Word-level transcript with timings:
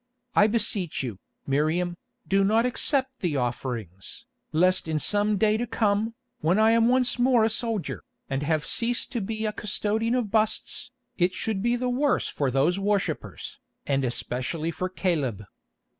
I 0.35 0.47
beseech 0.47 1.03
you, 1.03 1.19
Miriam, 1.45 1.95
do 2.27 2.43
not 2.43 2.65
accept 2.65 3.19
the 3.19 3.37
offerings, 3.37 4.25
lest 4.51 4.87
in 4.87 4.97
some 4.97 5.37
day 5.37 5.57
to 5.57 5.67
come, 5.67 6.15
when 6.39 6.57
I 6.57 6.71
am 6.71 6.87
once 6.87 7.19
more 7.19 7.43
a 7.43 7.51
soldier, 7.51 8.03
and 8.27 8.41
have 8.41 8.65
ceased 8.65 9.11
to 9.11 9.21
be 9.21 9.45
a 9.45 9.53
custodian 9.53 10.15
of 10.15 10.31
busts, 10.31 10.89
it 11.19 11.35
should 11.35 11.61
be 11.61 11.75
the 11.75 11.87
worse 11.87 12.27
for 12.29 12.49
those 12.49 12.79
worshippers, 12.79 13.59
and 13.85 14.03
especially 14.03 14.71
for 14.71 14.89
Caleb. 14.89 15.43